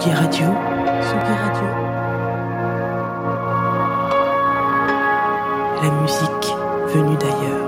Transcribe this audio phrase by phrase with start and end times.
[0.00, 0.46] Tsugi Radio.
[1.02, 1.68] Tsugi Radio.
[5.82, 6.54] La musique
[6.86, 7.60] venue d'ailleurs.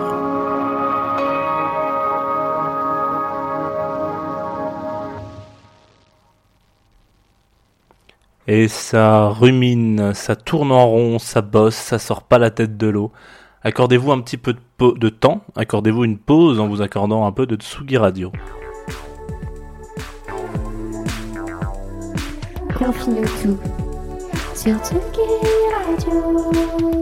[8.46, 12.86] Et ça rumine, ça tourne en rond, ça bosse, ça sort pas la tête de
[12.86, 13.12] l'eau.
[13.62, 17.56] Accordez-vous un petit peu de, temps, accordez-vous une pause en vous accordant un peu de
[17.56, 18.32] Tsugi Radio.
[22.84, 23.58] Confine tout
[24.56, 25.20] sur Tsugi
[25.72, 27.01] Radio.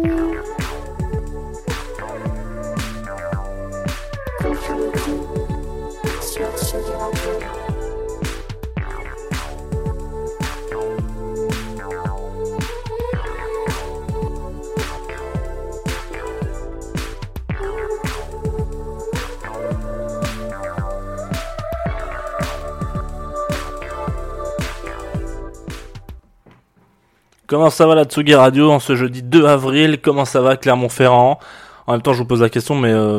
[27.50, 29.98] Comment ça va la Tsugi Radio en ce jeudi 2 avril?
[30.00, 31.40] Comment ça va Clermont-Ferrand?
[31.88, 33.18] En même temps, je vous pose la question, mais euh,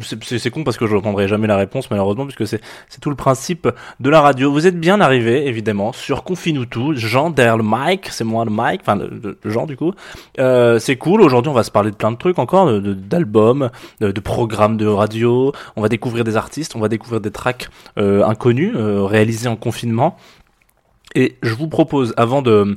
[0.00, 2.60] c'est- con parce que je n'entendrai jamais la réponse, malheureusement, puisque c'est
[3.00, 3.68] tout le principe
[4.00, 4.50] de la radio.
[4.50, 6.94] Vous êtes bien arrivé, évidemment, sur Confine tout.
[6.96, 9.92] Jean derrière le mic, c'est moi le mic, enfin le, le Jean du coup.
[10.40, 11.20] Euh, c'est cool.
[11.20, 14.20] Aujourd'hui, on va se parler de plein de trucs encore, de- de- d'albums, de, de
[14.20, 15.52] programmes de radio.
[15.76, 17.68] On va découvrir des artistes, on va découvrir des tracks
[17.98, 20.16] euh, inconnus euh, réalisés en confinement.
[21.14, 22.76] Et je vous propose, avant de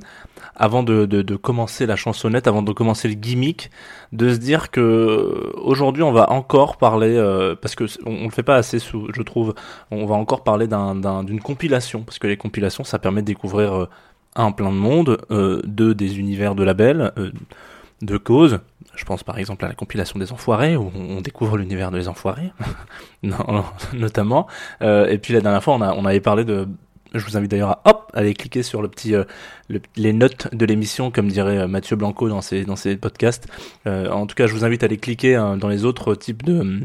[0.56, 3.72] avant de, de, commencer la chansonnette, avant de commencer le gimmick,
[4.12, 8.44] de se dire que aujourd'hui on va encore parler, euh, parce que on, le fait
[8.44, 9.56] pas assez, sous, je trouve,
[9.92, 13.28] on va encore parler d'un- d'un- d'une compilation, parce que les compilations ça permet de
[13.28, 13.90] découvrir euh,
[14.36, 17.32] un plein de monde, euh, deux des univers de labels, euh,
[18.02, 18.60] de causes.
[18.96, 22.52] Je pense par exemple à la compilation des Enfoirés où on découvre l'univers des Enfoirés,
[23.94, 24.48] notamment.
[24.82, 26.68] Euh, et puis la dernière fois on avait parlé de
[27.14, 29.24] je vous invite d'ailleurs à hop aller cliquer sur le petit euh,
[29.70, 33.48] le- les notes de l'émission comme dirait euh, Mathieu Blanco dans ses dans ses podcasts.
[33.88, 36.44] Euh, en tout cas, je vous invite à aller cliquer hein, dans les autres types
[36.44, 36.82] de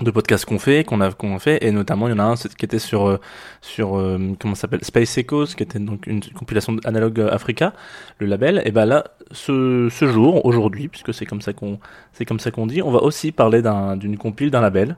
[0.00, 2.34] de podcasts qu'on fait, qu'on a qu'on fait, et notamment il y en a un
[2.34, 3.18] qui était sur
[3.60, 4.82] sur euh, comment s'appelle?
[4.82, 7.74] Space Echoes, qui était donc une compilation d'Analog Africa,
[8.18, 8.62] le label.
[8.64, 11.78] Et ben là, ce, ce jour, aujourd'hui, puisque c'est comme ça qu'on
[12.14, 12.24] c'est
[12.66, 14.96] dit, on va aussi parler d'un d'une compile d'un label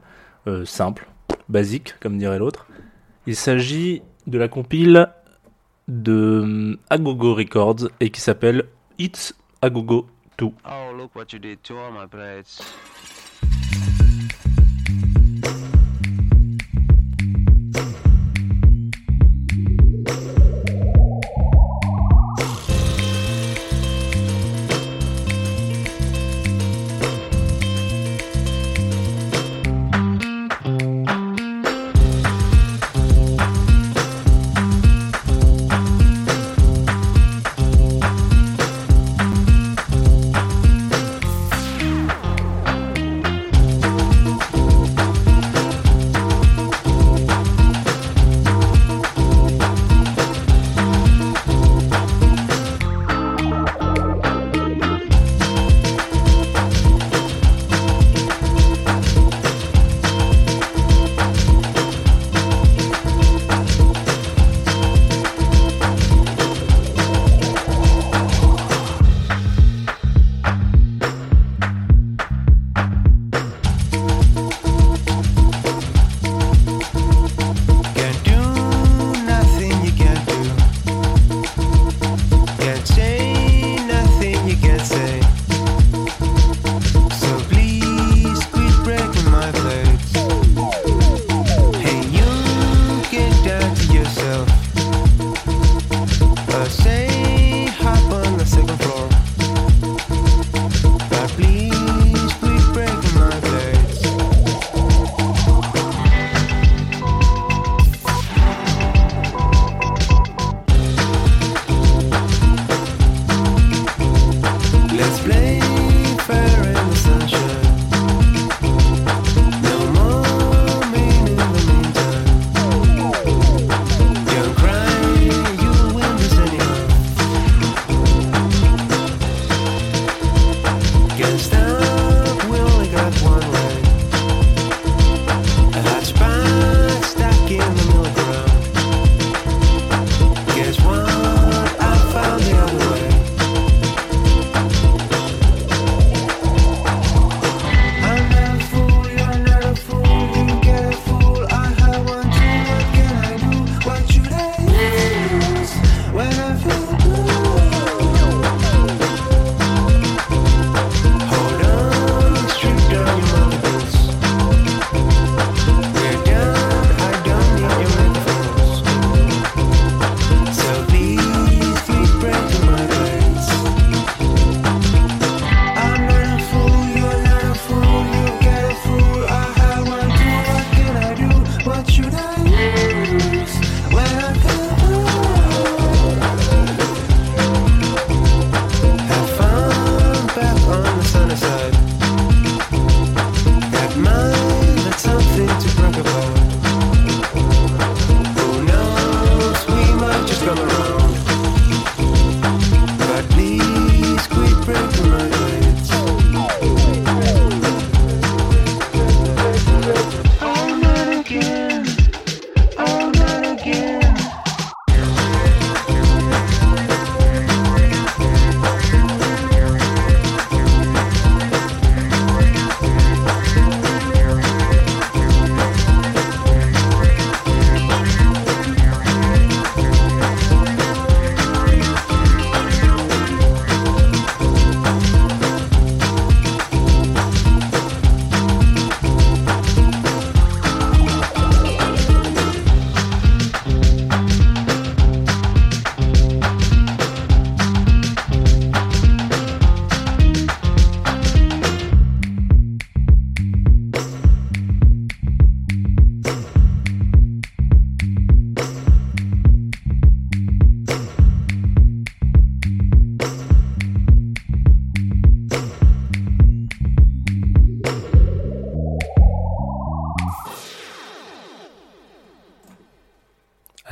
[0.65, 1.09] simple,
[1.49, 2.67] basique, comme dirait l'autre.
[3.27, 5.09] Il s'agit de la compile
[5.89, 6.13] de
[6.45, 8.65] euh, Agogo Records et qui s'appelle
[8.99, 10.07] It's Agogo
[10.39, 10.47] 2.
[10.65, 12.61] Oh, look what you did to all my plates.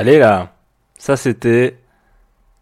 [0.00, 0.55] Allez là,
[0.97, 1.76] ça c'était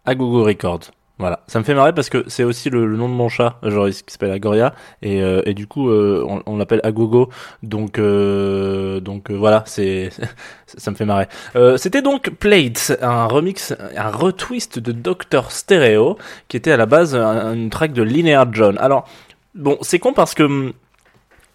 [0.03, 0.91] Agogo Records.
[1.19, 3.87] Voilà, ça me fait marrer parce que c'est aussi le, nom de mon chat, genre
[3.87, 7.29] qui s'appelle Agoria, et, euh, et du coup euh, on, l'appelle Agogo,
[7.63, 11.29] donc euh, donc voilà, ça me fait marrer.
[11.77, 16.17] C'était donc Plates, un remix, un retwist de Doctor Stereo,
[16.49, 18.77] qui était à la base un- une track de Linear John.
[18.79, 19.07] Alors
[19.55, 20.73] bon, c'est con parce que hum,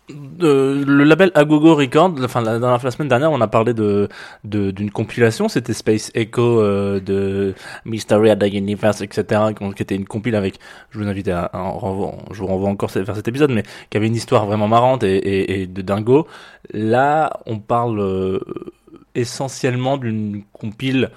[0.08, 4.08] le label Agogo Records, enfin la, dans la, semaine dernière, on a parlé de
[4.44, 7.54] d'une compilation, c'était Space Echo euh, de
[7.86, 9.40] Mystery at the Universe, etc.,
[9.74, 10.58] qui était une compile avec,
[10.90, 13.96] je vous invite à, à renvoie- je vous renvoie encore vers cet épisode, mais qui
[13.96, 16.26] avait une histoire vraiment marrante et de dingo.
[16.72, 18.40] Là, on parle euh,
[19.14, 21.10] essentiellement d'une compile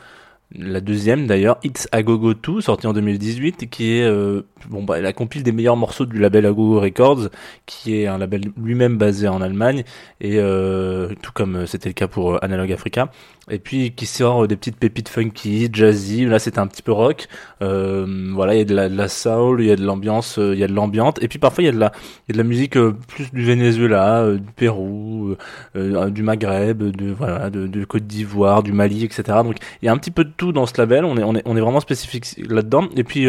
[0.56, 5.12] la deuxième d'ailleurs, It's Agogo 2, sortie en 2018, qui est euh, bon bah la
[5.12, 7.30] compile des meilleurs morceaux du label Agogo Records,
[7.66, 9.84] qui est un label lui-même basé en Allemagne
[10.22, 13.12] et euh, tout comme euh, c'était le cas pour euh, Analog Africa,
[13.50, 16.26] et puis qui sort euh, des petites pépites funky, jazzy.
[16.26, 17.28] Là c'était un petit peu rock.
[17.62, 20.38] Euh, voilà, il y a de la, de la soul, il y a de l'ambiance,
[20.40, 21.92] euh, il y a de l'ambiante, et puis parfois il y a de la
[22.28, 25.36] il y a de la musique euh, plus du Venezuela, du Pérou,
[25.76, 29.24] du Maghreb, de voilà, de, de Côte d'Ivoire, du Mali, etc.
[29.44, 31.06] Donc il y a un petit peu de tout dans ce label.
[31.06, 32.88] On est on est on est vraiment spécifique là-dedans.
[32.96, 33.28] Et puis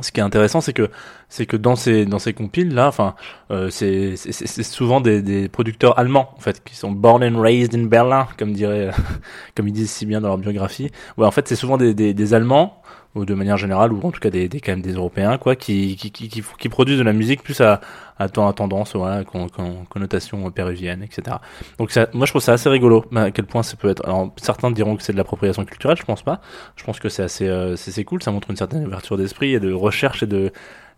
[0.00, 0.90] ce qui est intéressant, c'est que
[1.28, 3.14] c'est que dans ces dans ces compiles là, enfin,
[3.50, 7.74] euh, c'est c'est souvent des, des producteurs allemands en fait qui sont born and raised
[7.74, 8.90] in Berlin, comme dirait
[9.54, 10.90] comme ils disent si bien dans leur biographie.
[11.18, 12.81] Ouais, en fait, c'est souvent des, des des Allemands
[13.14, 15.54] ou de manière générale ou en tout cas des, des quand même des Européens quoi
[15.56, 17.80] qui qui, qui qui produisent de la musique plus à
[18.18, 21.36] à, à tendance voilà con, con- connotation péruvienne etc.
[21.78, 24.04] Donc ça, moi je trouve ça assez rigolo à quel point ça peut être.
[24.06, 26.40] Alors certains diront que c'est de l'appropriation culturelle, je pense pas.
[26.76, 29.60] Je pense que c'est assez euh, c'est cool, ça montre une certaine ouverture d'esprit et
[29.60, 30.52] de recherche et de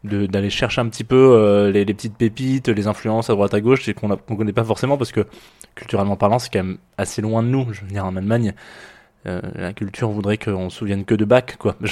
[0.04, 3.54] de- d'aller chercher un petit peu euh, les, les petites pépites, les influences à droite
[3.54, 5.26] à gauche, et qu'on qu'on connaît pas forcément parce que
[5.74, 7.72] culturellement parlant, c'est quand même assez loin de nous.
[7.72, 8.54] Je veux dire, en Allemagne,
[9.24, 11.76] la culture voudrait qu'on se souvienne que de Bach, quoi.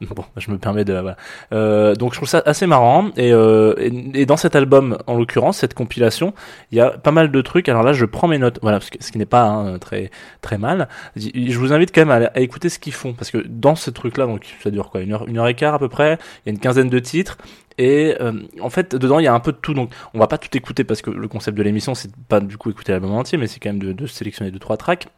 [0.00, 0.94] Bon, je me permets de.
[0.94, 1.16] Voilà.
[1.52, 3.74] Euh, donc je trouve ça assez marrant et, euh,
[4.14, 6.32] et, dans cet album, en l'occurrence, cette compilation,
[6.72, 7.68] il y a pas mal de trucs.
[7.68, 10.10] Alors là, je prends mes notes, voilà, ce, qui n'est pas hein, très
[10.40, 10.88] très mal.
[11.16, 13.90] Je vous invite quand même à, à écouter ce qu'ils font parce que dans ce
[13.90, 16.18] truc-là, donc ça dure quoi, une heure, une heure et quart à peu près.
[16.44, 17.36] Il y a une quinzaine de titres
[17.76, 19.74] et euh, en fait dedans il y a un peu de tout.
[19.74, 22.56] Donc on va pas tout écouter parce que le concept de l'émission c'est pas du
[22.56, 25.08] coup écouter l'album entier, mais c'est quand même de, de sélectionner deux trois tracks.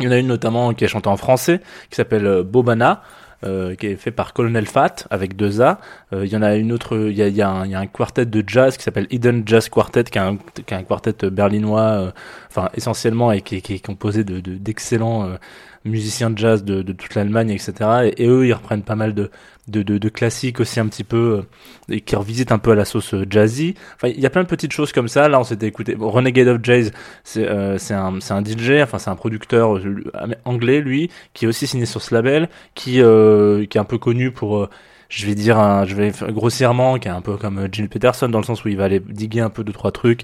[0.00, 3.02] Il y en a une notamment qui est chantée en français, qui s'appelle euh, Bobana,
[3.44, 5.78] euh, qui est fait par Colonel Fat avec deux A.
[6.12, 7.80] Euh, il y en a une autre, il y a, y a un, y a
[7.80, 10.82] un quartet de jazz qui s'appelle Hidden Jazz Quartet, qui est un, qui est un
[10.82, 12.10] quartet berlinois, euh,
[12.50, 15.36] enfin essentiellement et qui, qui est composé de de- d'excellents euh,
[15.84, 18.12] musiciens de jazz de, de toute l'Allemagne, etc.
[18.16, 19.30] Et, eux, ils reprennent pas mal de
[19.68, 21.44] de, de, classiques aussi un petit peu
[21.88, 23.76] euh, et qui revisitent un peu à la sauce euh, jazzy.
[23.94, 25.28] Enfin, il y a plein de petites choses comme ça.
[25.28, 25.94] Là, on s'était écouté.
[25.94, 26.90] Bon, Renegade of Jazz,
[27.22, 30.02] c'est euh, un, un DJ, enfin c'est un producteur euh,
[30.44, 33.98] anglais, lui, qui est aussi signé sur ce label, qui euh, qui est un peu
[33.98, 34.68] connu pour
[35.10, 38.38] je vais dire un, je vais grossièrement qui est un peu comme Jill Peterson dans
[38.38, 40.22] le sens où il va aller diguer un peu deux trois trucs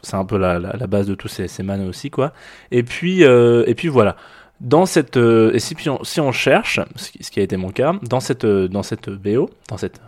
[0.00, 2.32] c'est un peu la, la, base de tous ces, ces man aussi quoi
[2.70, 4.16] et puis euh, et puis voilà
[4.62, 8.20] dans cette euh, et si, si on cherche ce qui, a été mon cas dans
[8.20, 10.00] cette euh, dans cette BO dans cette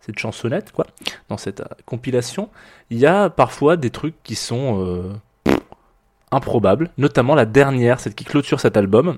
[0.00, 0.86] cette chansonnette quoi
[1.28, 2.50] dans cette euh, compilation
[2.90, 5.14] il y a parfois des trucs qui sont
[6.32, 9.16] improbables notamment la dernière celle qui clôture cet album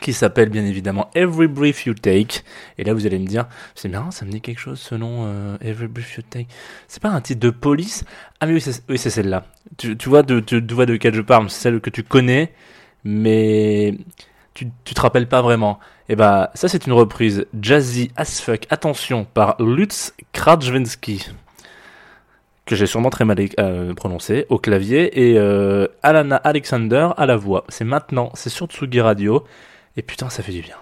[0.00, 2.42] qui s'appelle bien évidemment Every Brief You Take.
[2.78, 3.46] Et là, vous allez me dire,
[3.76, 6.48] c'est marrant, ça me dit quelque chose ce nom, Every Brief You Take.
[6.88, 8.02] C'est pas un titre de police?
[8.40, 9.44] Ah, mais oui, c'est celle-là.
[9.78, 12.52] Tu, vois de, tu, tu vois de quelle je parle, celle que tu connais,
[13.04, 13.94] mais
[14.54, 15.78] tu, tu te rappelles pas vraiment.
[16.08, 21.26] Et bah, ça, c'est une reprise jazzy as fuck, attention, par Lutz Krajewski
[22.66, 27.36] que j'ai sûrement très mal euh, prononcé, au clavier, et euh, Alana Alexander à la
[27.36, 27.64] voix.
[27.68, 29.44] C'est maintenant, c'est sur Tsugi Radio,
[29.96, 30.76] et putain, ça fait du bien.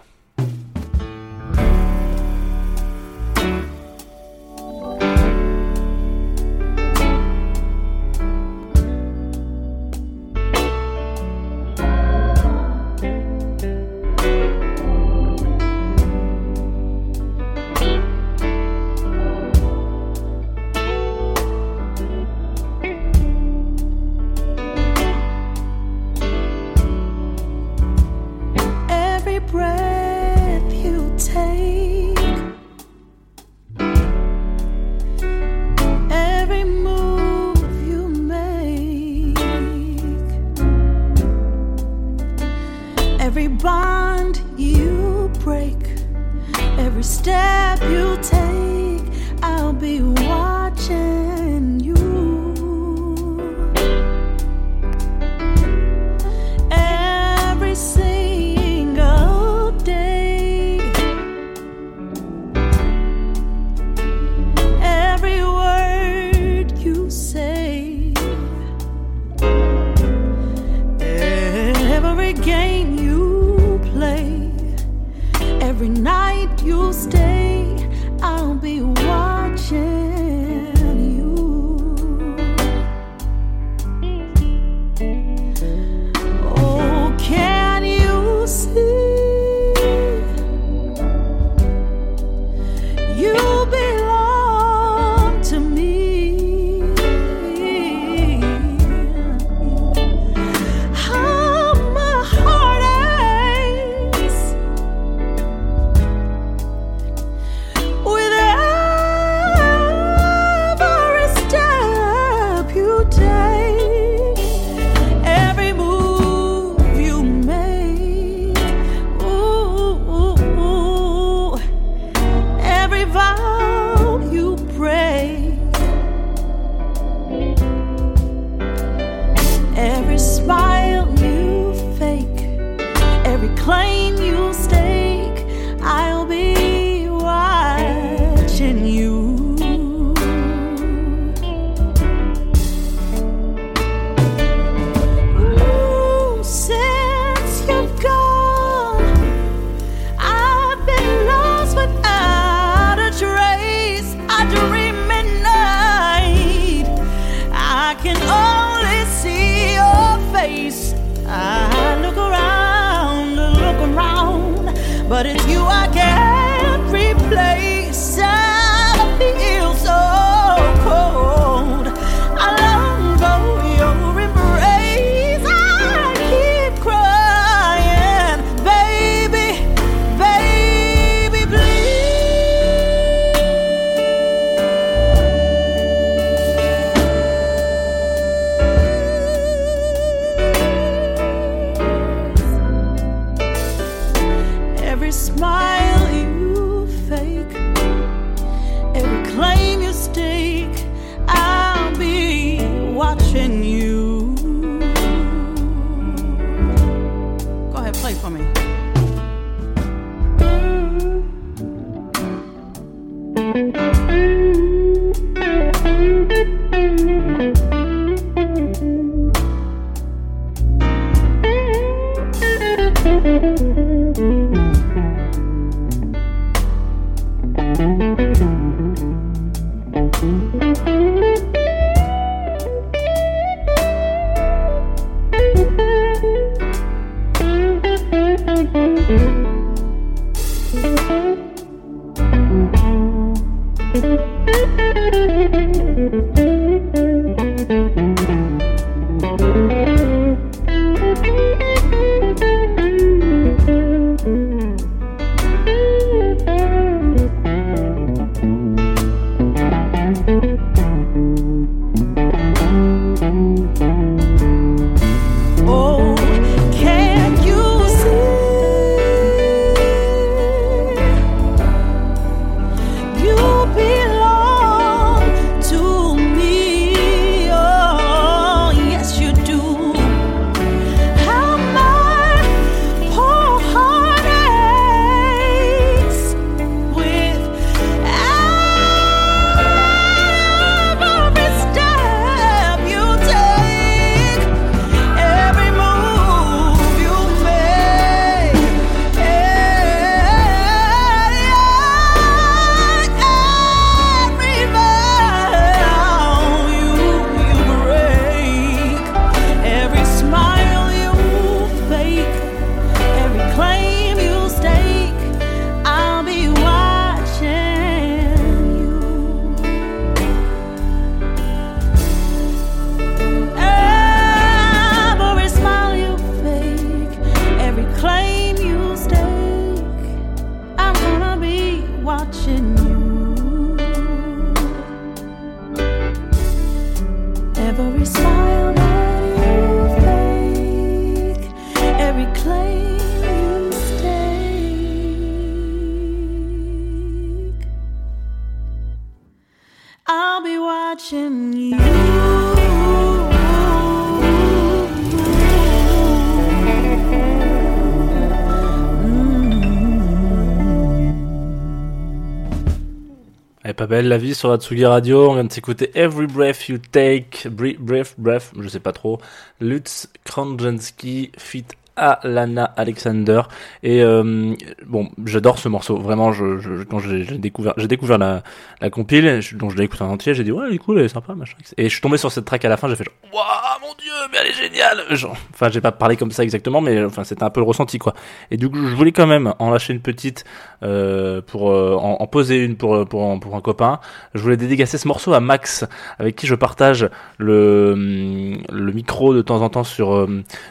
[363.83, 365.29] Pas belle la vie sur Atsugi Radio.
[365.29, 369.19] On vient de s'écouter Every Breath You Take, Bre- Breath, Breath, je sais pas trop.
[369.61, 371.65] Lutz Krążewski fit
[371.97, 373.43] Alana Alexander.
[373.83, 374.55] Et euh,
[374.87, 375.99] bon, j'adore ce morceau.
[375.99, 378.43] Vraiment, je, quand j'ai découvert, j'ai découvert la,
[378.81, 381.07] la compile, dont je l'ai écouté en entier, j'ai dit ouais, elle est cool, elle
[381.07, 381.57] est sympa, machin.
[381.77, 383.95] Et je suis tombé sur cette track à la fin, j'ai fait genre, waouh, mon
[383.99, 385.03] dieu, mais elle est géniale.
[385.11, 387.99] Genre, enfin, j'ai pas parlé comme ça exactement, mais enfin, c'était un peu le ressenti
[387.99, 388.15] quoi.
[388.51, 390.45] Et du coup, je voulais quand même en lâcher une petite
[390.83, 394.01] euh, pour euh, en, poser une pour pour un, pour un copain.
[394.35, 395.85] Je voulais dédicacer ce morceau à Max,
[396.19, 400.27] avec qui je partage le le micro de temps en temps sur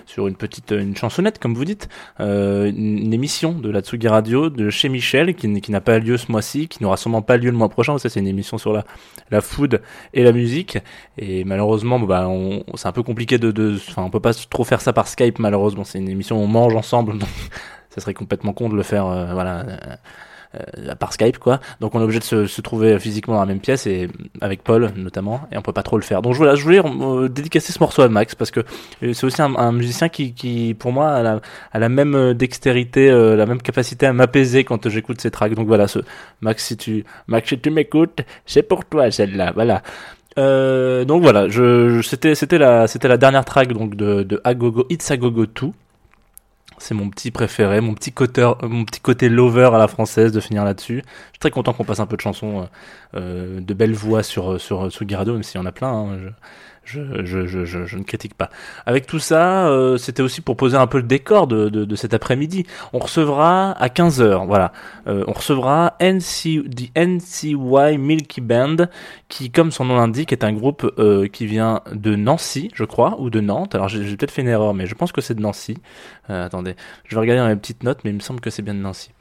[0.05, 4.49] sur une petite une chansonnette comme vous dites, euh, une, émission de la Tsugi Radio
[4.49, 7.57] de chez Michel qui, n'a pas lieu ce mois-ci, qui n'aura sûrement pas lieu le
[7.57, 7.97] mois prochain.
[7.97, 8.85] Ça c'est une émission sur la
[9.29, 9.81] la food
[10.13, 10.77] et la musique.
[11.17, 12.29] Et malheureusement, bah,
[12.75, 15.39] c'est un peu compliqué de, de, enfin, on peut pas trop faire ça par Skype.
[15.39, 17.29] Malheureusement, c'est une émission où on mange ensemble, donc
[17.89, 19.65] ça serait complètement con de le faire, euh, voilà,
[20.55, 21.59] euh, par Skype quoi.
[21.79, 24.09] Donc on est obligé de se, se trouver physiquement dans la même pièce et
[24.41, 26.21] avec Paul notamment et on peut pas trop le faire.
[26.21, 28.61] Donc voilà, je voulais euh, dédicacer ce morceau à Max parce que
[29.03, 32.15] euh, c'est aussi un, un musicien qui, qui pour moi a la, a la même
[32.15, 35.53] euh, dextérité, euh, la même capacité à m'apaiser quand j'écoute ses tracks.
[35.53, 35.99] Donc voilà, ce
[36.41, 39.51] Max si tu Max si tu m'écoutes, c'est pour toi celle-là.
[39.55, 39.81] Voilà.
[40.37, 44.85] Euh, donc voilà, je- c'était c'était la c'était la dernière track donc de de Agogo
[44.89, 45.71] It's Agogo 2.
[46.81, 50.39] C'est mon petit préféré, mon petit côté mon petit côté lover à la française de
[50.39, 51.03] finir là-dessus.
[51.05, 52.65] Je suis très content qu'on passe un peu de chansons euh,
[53.13, 56.17] de belles voix sur sur Sugi Radio même s'il y en a plein hein,
[56.83, 58.49] je, je, je, je, je, ne critique pas.
[58.85, 62.13] Avec tout ça, euh, c'était aussi pour poser un peu le décor de, de, cet
[62.13, 62.65] après-midi.
[62.93, 64.71] On recevra à 15h, voilà,
[65.07, 68.87] euh, on recevra NC, the NCY Milky Band,
[69.29, 73.15] qui, comme son nom l'indique, est un groupe euh, qui vient de Nancy, je crois,
[73.19, 73.75] ou de Nantes.
[73.75, 75.77] Alors j'ai peut-être fait une erreur, mais je pense que c'est de Nancy.
[76.31, 78.61] Euh, attendez, je vais regarder dans mes petites notes, mais il me semble que c'est
[78.61, 79.11] bien de Nancy.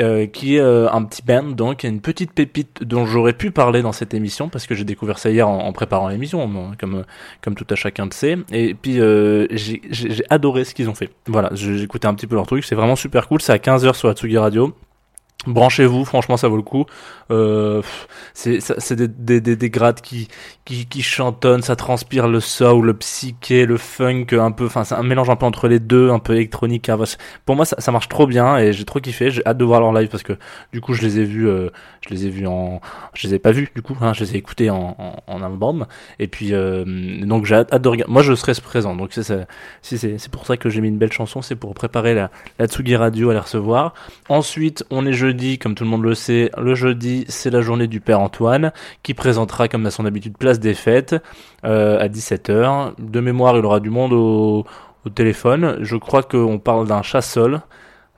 [0.00, 3.82] Euh, qui est euh, un petit band, donc une petite pépite dont j'aurais pu parler
[3.82, 7.04] dans cette émission, parce que j'ai découvert ça hier en, préparant l'émission, bon, comme,
[7.40, 8.38] comme tout à chacun de sait.
[8.52, 11.10] Et puis euh, j'ai adoré ce qu'ils ont fait.
[11.26, 13.94] Voilà, j'ai écouté un petit peu leur truc, c'est vraiment super cool, c'est à 15h
[13.94, 14.74] sur Atsugi Radio.
[15.46, 16.84] Branchez-vous, franchement ça vaut le coup.
[17.30, 17.80] Euh,
[18.34, 20.28] c'est des, des, des, des grades qui,
[20.64, 24.94] qui, qui chantonnent, ça transpire le soul, le psyché, le funk, un peu, enfin c'est
[24.96, 26.90] un mélange un peu entre les deux, un peu électronique.
[27.46, 29.30] Pour moi ça, ça marche trop bien et j'ai trop kiffé.
[29.30, 30.34] J'ai hâte de voir leur live parce que
[30.72, 31.70] du coup je les ai vus, euh,
[32.02, 32.80] je les ai vus en,
[33.14, 35.42] je les ai pas vus du coup, hein, je les ai écoutés en, en, en
[35.42, 35.86] album
[36.18, 36.84] et puis euh,
[37.24, 38.12] donc j'ai hâte, de regarder.
[38.12, 39.46] Moi je serai présent donc c'est
[39.80, 42.66] si c'est pour ça que j'ai mis une belle chanson, c'est pour préparer la, la
[42.66, 43.94] Tsugi Radio à les recevoir.
[44.28, 46.50] Ensuite, on est jeudi, comme tout le monde le sait.
[46.56, 50.60] Le jeudi, c'est la journée du Père Antoine, qui présentera, comme à son habitude, Place
[50.60, 51.16] des Fêtes,
[51.64, 52.94] euh, à 17h.
[52.98, 54.64] De mémoire, il aura du monde au,
[55.14, 55.78] téléphone.
[55.80, 57.62] Je crois qu'on parle d'un chassol.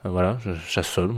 [0.05, 1.11] Euh, voilà, chassol.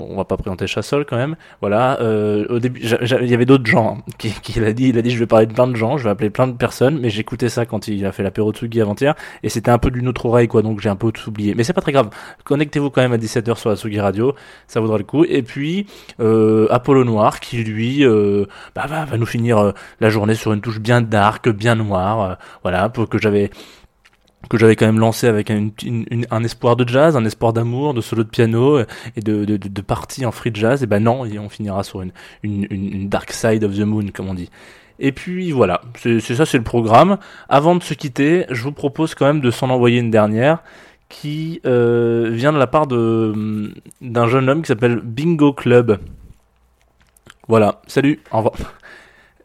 [0.00, 1.36] On va pas présenter Chassol quand même.
[1.60, 2.00] Voilà.
[2.00, 4.88] Euh, au début, il y avait d'autres gens hein, qui, qui l'a dit.
[4.88, 6.56] Il a dit, je vais parler de plein de gens, je vais appeler plein de
[6.56, 6.98] personnes.
[7.00, 10.08] Mais j'écoutais ça quand il a fait l'apéro Tsugi avant-hier, et c'était un peu d'une
[10.08, 10.62] autre oreille, quoi.
[10.62, 11.54] Donc j'ai un peu tout oublié.
[11.54, 12.10] Mais c'est pas très grave.
[12.44, 14.34] Connectez-vous quand même à 17h sur la Tsugi Radio,
[14.66, 15.24] ça vaudra le coup.
[15.24, 15.86] Et puis
[16.20, 20.52] euh, Apollo Noir, qui lui euh, bah, va, va nous finir euh, la journée sur
[20.52, 22.20] une touche bien dark, bien noire.
[22.20, 23.50] euh, voilà, pour que j'avais
[24.48, 28.24] que j'avais quand même lancé avec un, espoir de jazz, un espoir d'amour, de solo
[28.24, 30.82] de piano euh, et de, de, de, de partie en free jazz.
[30.82, 34.28] Et ben non, et on finira sur une, une, dark side of the moon, comme
[34.28, 34.50] on dit.
[34.98, 37.18] Et puis voilà, c'est ça, c'est le programme.
[37.48, 40.62] Avant de se quitter, je vous propose quand même de s'en envoyer une dernière
[41.08, 45.98] qui euh, vient de la part de d'un jeune homme qui s'appelle Bingo Club.
[47.48, 48.54] Voilà, salut, au revoir.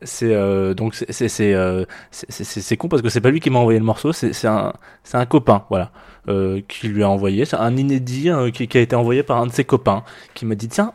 [0.06, 3.60] C'est euh, donc c'est c'est euh, c'est- con parce que c'est pas lui qui m'a
[3.60, 4.72] envoyé le morceau, c'est c'est un
[5.04, 5.92] c'est un copain, voilà,
[6.30, 9.38] euh, qui lui a envoyé, c'est un inédit euh, qui, qui a été envoyé par
[9.42, 10.04] un de ses copains,
[10.36, 10.94] qui m'a dit tiens,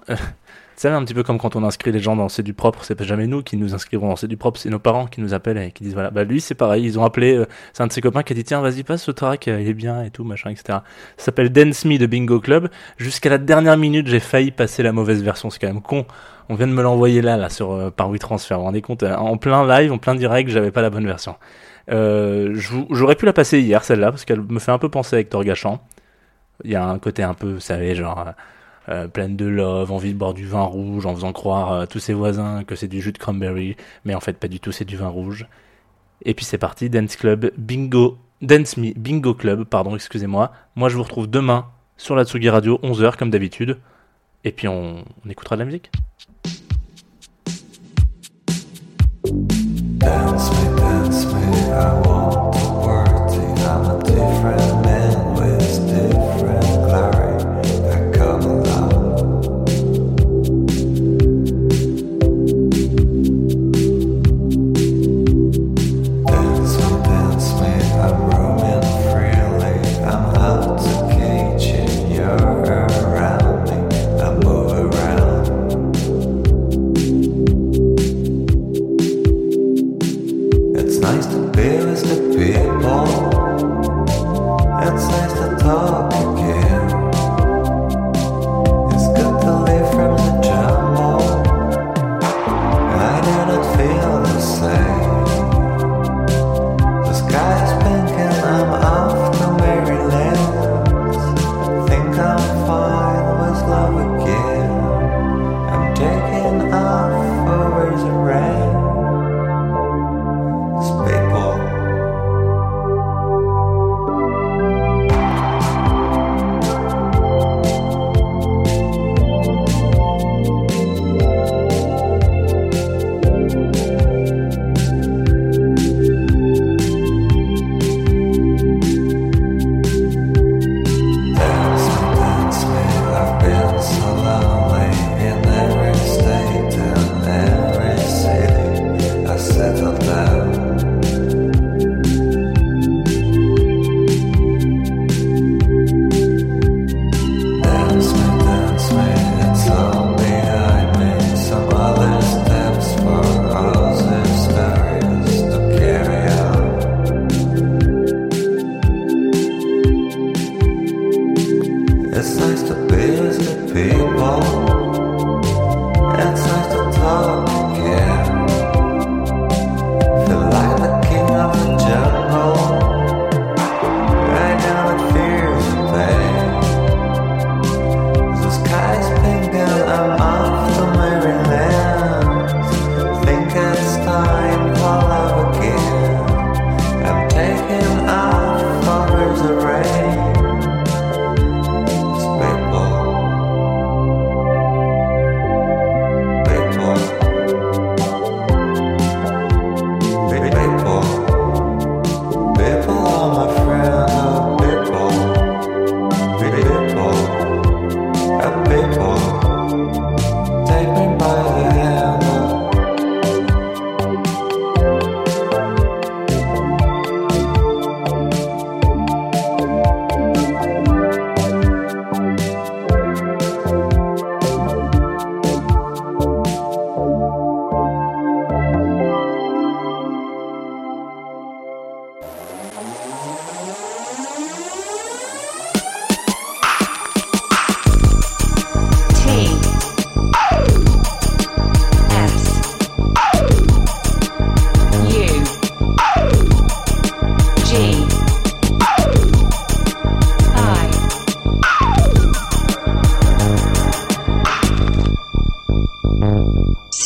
[0.80, 2.84] euh, savez un petit peu comme quand on inscrit les gens dans C'est du propre,
[2.84, 5.20] c'est pas jamais nous qui nous inscrivons dans C'est du propre, c'est nos parents qui
[5.20, 7.82] nous appellent et qui disent voilà, bah lui c'est pareil, ils ont appelé, euh, c'est
[7.82, 9.74] un de ses copains qui a dit tiens vas-y passe ce track, euh, il est
[9.74, 10.64] bien et tout machin etc.
[11.16, 12.68] Ça s'appelle Dance Me de Bingo Club.
[12.96, 16.06] Jusqu'à la dernière minute j'ai failli passer la mauvaise version, c'est quand même con.
[16.50, 18.54] On vient de me l'envoyer là, là, sur euh, par WeTransfer.
[18.54, 21.06] Vous vous rendez compte, euh, en plein live, en plein direct, j'avais pas la bonne
[21.06, 21.36] version.
[21.92, 22.58] Euh,
[22.90, 25.44] J'aurais pu la passer hier, celle-là, parce qu'elle me fait un peu penser à Hector
[25.44, 25.80] Gachant.
[26.64, 28.34] Il y a un côté un peu, vous savez, genre
[28.88, 31.98] euh, pleine de love, envie de boire du vin rouge, en faisant croire à tous
[31.98, 34.84] ses voisins que c'est du jus de cranberry, mais en fait pas du tout, c'est
[34.84, 35.46] du vin rouge.
[36.24, 40.52] Et puis c'est parti, Dance Club, Bingo, Dance Me, Bingo Club, pardon, excusez-moi.
[40.76, 41.66] Moi je vous retrouve demain
[41.96, 43.78] sur la Tsugi Radio, 11h comme d'habitude.
[44.44, 45.90] Et puis on, écoutera de la musique.